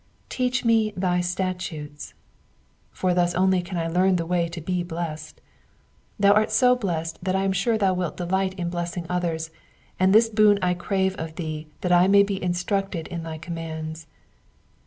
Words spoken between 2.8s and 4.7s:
for thus only can I learn the way to